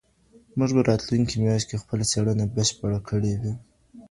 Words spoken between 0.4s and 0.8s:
موږ